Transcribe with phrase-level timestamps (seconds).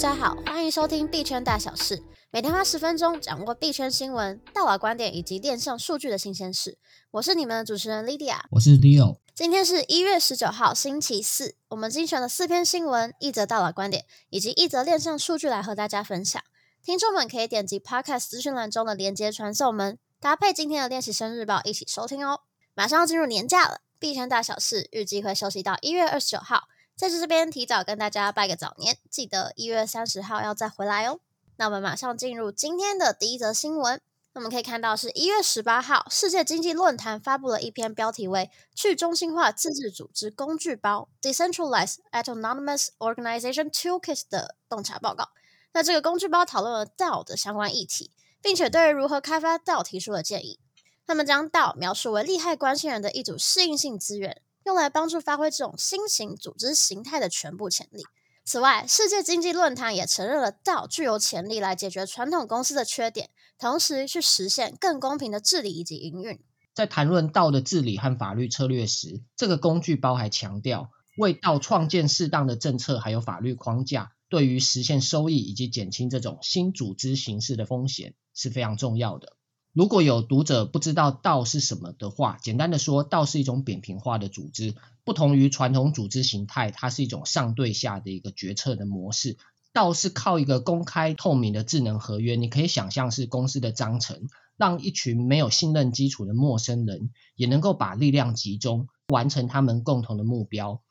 [0.00, 6.78] 家好，欢迎收听币圈大小事，每天花十分钟掌握币圈新闻、大佬观点以及链上数据的新鲜事。
[7.10, 9.18] 我是你们的主持人 Lydia，我是 Leo。
[9.34, 11.54] 今天是一月十九号，星期四。
[11.68, 16.42] 我们精选了四篇新闻、一则大佬观点以及一则链上数据来和大家分享。
[16.82, 22.40] 听众们可以点击 Podcast 资讯栏中的连接传送门，搭配今天的练习生日报一起收听哦。
[22.74, 26.68] 马上要进入年假了，币圈大小事预计会休息到一月二十九号。
[27.00, 31.18] 在这边提早跟大家拜个早年，记得一月三十号要再回来哦。
[31.56, 33.98] 那我们马上进入今天的第一则新闻。
[34.34, 45.30] 那我们可以看到，是一月十八号，世界经济论坛发布了一篇标题为《去中心化自治组织工具包 （Decentralized Autonomous Organization Toolkit）》的洞察报告。
[45.72, 48.10] 那这个工具包讨论了 DAO 的相关议题，
[48.42, 50.60] 并且对于如何开发 DAO 提出了建议。
[51.06, 54.42] 他们将 DAO 描述为利害关系人的一组适应性资源。
[54.64, 58.02] 用来帮助发挥这种新型组织形态的全部潜力。
[58.44, 66.40] 此外，世界经济论坛也承认了 DAO 具有潜力来解决传统公司的缺点，同时去实现更公平的治理以及营运。
[66.74, 79.36] 在谈论 DAO 的治理和法律策略时，这个工具包还强调，为 DAO 创建适当的政策还有法律框架，对于实现收益以及减轻这种新组织形式的风险是非常重要的。
[79.72, 89.38] 如果有读者不知道 DAO 是什么的话，简单的说，DAO 是一种扁平化的组织，不同于传统组织形态，它是一种上对下的一个决策的模式。
[89.72, 100.82] DAO 是靠一个公开透明的智能合约，你可以想象是公司的章程，让一群没有信任基础的陌生人也能够把力量集中，完成他们共同的目标。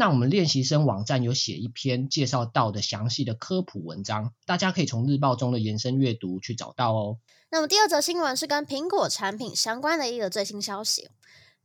[0.00, 7.18] 那我们练习生网站有写一篇介绍到的详细的科普文章，大家可以从日报中的延伸阅读去找到哦。
[7.50, 11.08] 那么第二则新闻是跟苹果产品相关的一个最新消息。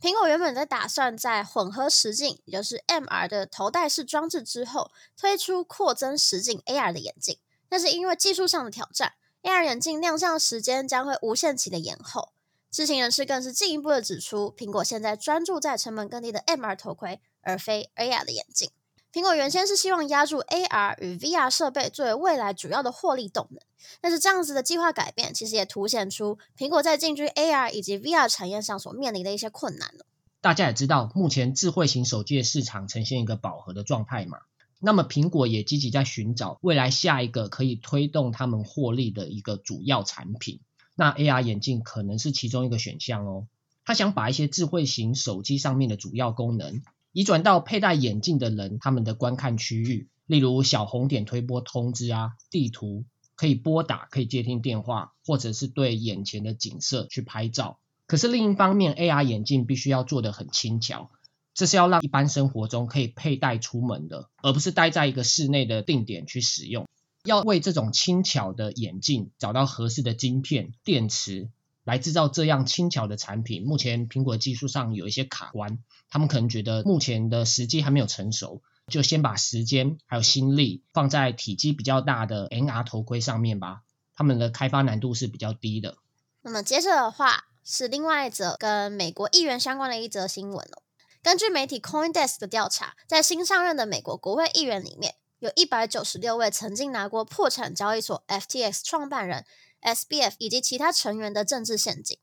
[0.02, 7.38] 苹果原本在打算在混合实境，也就是 MR 的头戴式装置之后，推出扩增实境 AR 的眼镜，
[7.70, 12.34] 但是因为技术上的挑战，AR 眼镜亮相时间将会无限期的延后。
[12.72, 17.22] 知情人士更是进一步的指出，苹果现在专注在成本更低的 MR 头盔。
[17.44, 18.70] 而非 AR 的眼镜。
[19.12, 23.60] 苹果原先是希望押注 AR 与 VR 设备作为未来主要的获利动能，
[24.02, 29.94] 但是这样子的计划改变，其实也凸显出苹果在进军 AR 以及 VR 产业上所面临的一些困难。
[30.42, 34.40] 大家也知道，目前智慧型手机的市场呈现一个饱和的状态嘛，
[34.80, 40.60] 那么苹果也积极在寻找未来下一个可以推动他们获利的一个主要产品。
[40.96, 43.46] 那 AR 眼镜可能是其中一个选项哦。
[43.86, 46.82] 他想把一些智慧型手机上面的主要功能。
[47.14, 57.78] 移转到佩戴眼镜的人，他们的观看区域，例如小红点推播通知啊，地图可以拨打，可以接听电话，或者是对眼前的景色去拍照。
[58.08, 61.12] 可是另一方面，AR 眼镜必须要做得很轻巧，
[61.54, 66.88] 这是要让一般生活中可以佩戴出门的，而不是待在一个室内的定点去使用。
[67.24, 71.50] 要为这种轻巧的眼镜找到合适的晶片、电池。
[71.84, 75.80] 来制造这样轻巧的产品，目前苹果技术上有一些卡关，
[76.10, 83.82] 他们可能觉得目前的时机还没有成熟，就先把时间还有心力放在体积比较大的 NR 头盔上面吧。
[84.16, 85.98] 他们的开发难度是比较低的。
[86.42, 90.84] 那么接着的话是另外一则跟美国议员相关的一则新闻哦。
[91.22, 99.46] 根据媒体 CoinDesk 的调查，在新上任的美国国会议员里面，有一百九十六位曾经拿过破产交易所 FTX 创办人。
[99.84, 102.18] SBF 以及其他成员的政治陷阱，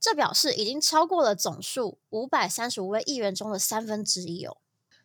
[0.00, 4.56] 这表示已经超过了总数五百三十五位议员中的三分之一哦。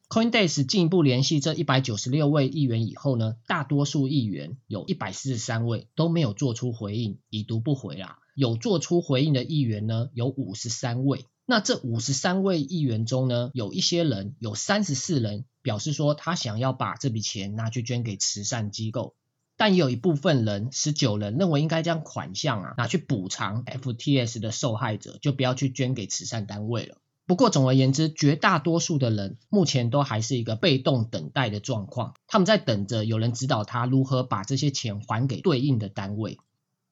[0.07, 8.19] CoinDesk 进一步联系这一百九十六位议员以后呢，大多数议员有一百四十三位都没有做出回应，已读不回啦。
[8.35, 11.25] 有做出回应的议员呢，有五十三位。
[11.47, 19.15] 那这五十三位议员中呢，有一些人有三十四人表示说，他想要把这笔钱拿去捐给慈善机构。
[19.57, 26.97] 但也有一部分人，十九人认为应该将款项啊拿去补偿 FTS 的受害者，就不要去捐给慈善单位了。
[27.27, 36.38] 不过总而言之，绝大多数的人目前都还是一个被动等待的状况，他们在等着有人指导他如何把这些钱还给对应的单位。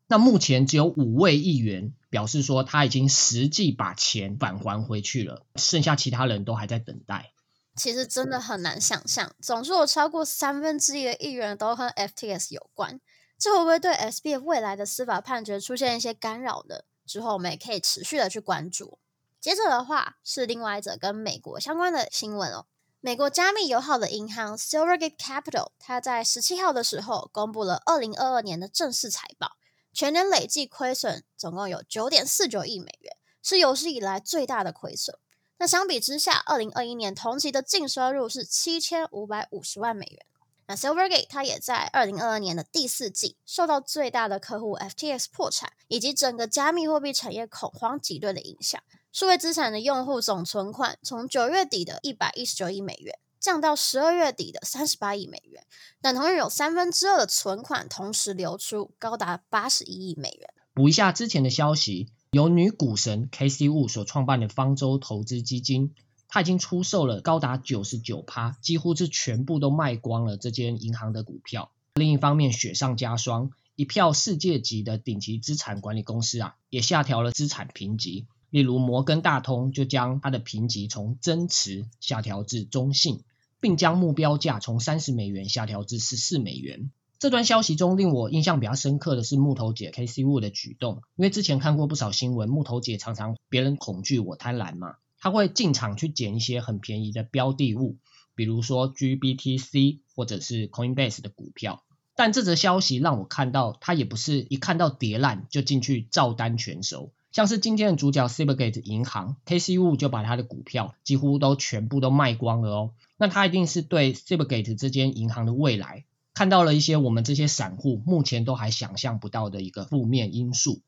[0.08, 7.33] 那目前只有五位议员表示说他已经实际把钱返还回去了，剩下其他人都还在等待。
[7.76, 13.02] 其实真的很难想象，总数有超过三分之一的议员都和 FTX 有关，
[13.38, 16.82] 这会不会对 SBF 未来的司法判决出现一些干扰呢？
[17.06, 19.00] 之后我们也可以持续的去关注。
[19.42, 22.66] 接着的话是另外一则跟美国相关的新闻哦，
[23.02, 29.58] 美国加密友好的银行 Silvergate Capital，它在十七号的时候公布了二零二二年的正式财报，
[29.92, 35.18] 全年累计亏损总共有九点四九亿美元，是有史以来最大的亏损。
[35.64, 40.26] 那相比之下，二零二一年同期的净收入是七千五百五十万美元。
[40.68, 48.84] 那 Silvergate 它也在二零二二年的第四季受到最大的客户 FTX 破产以及整个加密货币产业恐慌挤兑的影响，
[49.14, 55.66] 数位资产的用户总存款从九月底的一百一十九亿美元降到十二月底的三十八亿美元，
[56.02, 60.54] 但同样有三分之二的存款同时流出，高达八十一亿美元。
[60.74, 65.94] 补一下之前的消息，由女股神 Casey Wood 所创办的方舟投资基金。
[66.28, 71.70] 他已经出售了高达九十九趴，几乎是全部都卖光了这间银行的股票。
[71.94, 78.26] 另一方面，雪上加霜，一票世界级的顶级资产管理公司啊，也下调了资产评级。
[78.50, 83.22] 例如摩根大通就将它的评级从增持下调至中性，
[83.60, 86.90] 并将目标价从三十美元下调至十四美元。
[87.24, 94.96] 这段消息中令我印象比较深刻的是木头姐 Casey Wu 的举动，因为之前看过不少新闻，木头姐常常别人恐惧我贪婪嘛。
[95.22, 97.96] 他会进场去捡一些很便宜的标的物，
[98.36, 101.86] 比如说 GBTC 或者是 Coinbase 的股票。
[102.14, 107.14] 但这则消息让我看到，他也不是一看到跌烂就进去照单全收。
[107.32, 112.92] 像是今天的主角 Silvergate 银行，Casey Wu 就把他的股票几乎都全部都卖光了哦。
[113.16, 116.04] 那他一定是对 Silvergate 这间银行的未来
[116.34, 120.82] 看到了一些我们这些散户目前都还想象不到的一个负面因素。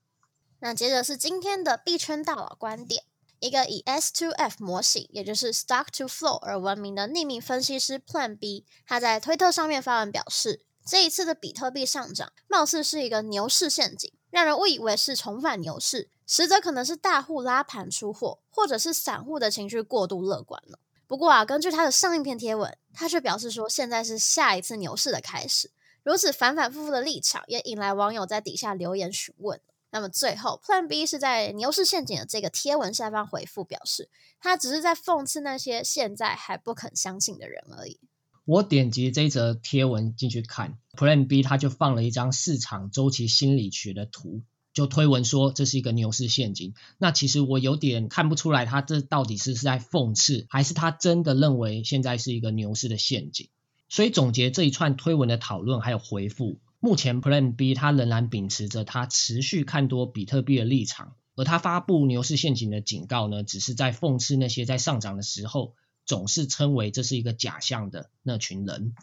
[0.60, 3.04] 那接着是今天的币圈大佬观点。
[3.42, 20.80] 一个以 S2F 模型，也就是 Stock to Flow 而闻名的匿名分析师 Plan B，他在推特上面发文表示，这一次的比特币上涨，貌似是一个牛市陷阱，让人误以为是重返牛市，实则可能是大户拉盘出货，或者是散户的情绪过度乐观了。
[21.08, 25.72] 不过啊，根据他的上一篇贴文，他却表示说，现在是下一次牛市的开始。
[26.04, 29.60] 如此反反复复的立场，也引来网友在底下留言询问。
[29.92, 34.10] 那么最后，Plan B 是在牛市陷阱的这个贴文下方回复表示，
[34.40, 38.00] 他只是在讽刺那些现在还不肯相信的人而已。
[38.44, 44.42] 我点击这则贴文进去看，Plan B 他就放了一张市场周期心理学的图，
[44.76, 46.76] 就推文说这是一个牛市陷阱。
[47.00, 53.50] 那其实我有点看不出来，他这到底是是在讽刺，还是他真的认为现在是一个牛市的陷阱？
[53.88, 56.60] 所以总结这一串推文的讨论还有回复。
[56.82, 65.74] 目前 Plan B 他仍然秉持着他持续看多比特币的立场，而他发布牛市陷阱的警告呢，只是在讽刺那些在上涨的时候
[66.06, 68.94] 总是称为这是一个假象的那群人。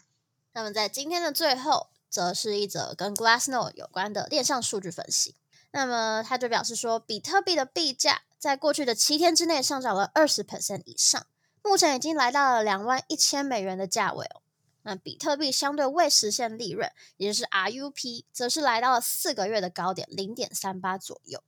[0.53, 5.33] 那么在今天的最后，则是一则跟 Glassnode 有关的链上数据分析。
[5.75, 11.25] 那么他就表示说，比特币的币价在过去的七天之内上涨了二十 percent 以上，
[11.63, 14.43] 目前已经来到了两万一千美元的价位哦。
[14.83, 21.41] 那比特币相对未实现利润，也就是 RUP，则是来到了四个月的高点零点三八左右。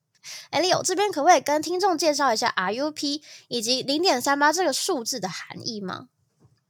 [0.50, 6.08] 哎李友这边可不可以跟听众介绍一下 RUP 以及零点三八这个数字的含义吗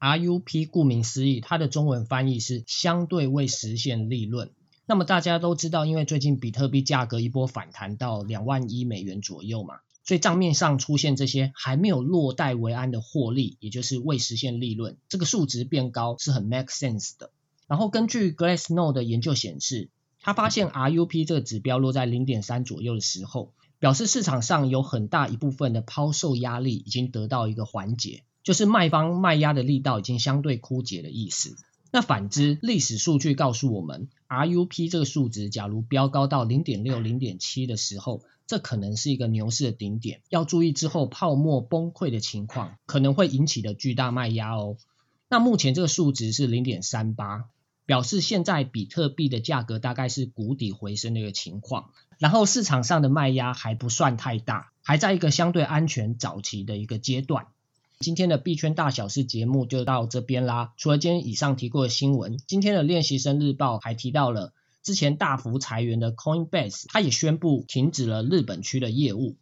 [0.02, 4.52] ？RUP 顾名思义，它的中文翻译是相对未实现利润。
[4.85, 9.75] 那么大家都知道，因为最近比特币价格一波反弹到两万一美元左右嘛。
[10.03, 17.31] 所以账面上出现这些还没有落袋为安的获利，也就是未实现利润，这个数值变高是很 make sense 的。
[17.65, 19.89] 然后根据 Glassnode 的研究显示，
[20.21, 31.56] 他发现 RUP 这个指标落在零点三左右的时候，表示市场上有很大一部分的抛售压力已经得到一个缓解，就是卖方卖压的力道已经相对枯竭的意思。
[31.95, 44.75] 那反之，历史数据告诉我们，RUP 这个数值假如飙高到零点六、零点七的时候，这可能是一个牛市的顶点，要注意之后泡沫崩溃的情况可能会引起的巨大卖压哦。
[45.30, 47.45] 那目前这个数值是零点三八，
[47.85, 57.47] 表示现在比特币的价格大概是谷底回升的一个情况，然后市场上的卖压还不算太大，还在一个相对安全早期的一个阶段。
[57.99, 60.73] 今天的币圈大小事节目就到这边啦。
[60.78, 64.54] 除了今天以上提过的新闻，今天的练习生日报还提到了。
[64.83, 69.35] 之前大幅裁员的 Coinbase，它也宣布停止了日本区的业务。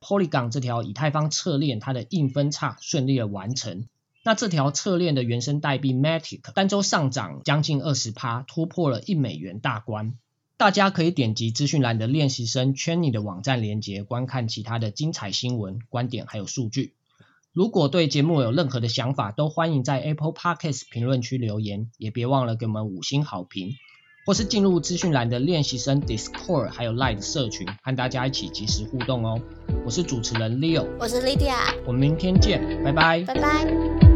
[0.00, 3.86] Polygon 这条以太坊侧链，它的硬分叉顺利的完成。
[4.24, 10.14] 那这条侧链的原生代币 Matic 单周上涨将近二十趴，突破了一美元大关。
[10.56, 16.94] 大家可以点击资讯栏的练习生圈里的网站连接，观看其他的精彩新闻、观点还有数据。
[17.52, 23.72] 如果对节目有任何的想法，都欢迎在 Apple Podcast 评论区留言，也别忘了给我们五星好评。
[24.26, 29.40] 或是进入资讯栏的练习生 Discord，还有 Line 社群，和大家一起及时互动哦。
[29.84, 34.09] 我是主持人 Leo，我是 Lydia，我们明天见，拜拜，拜拜。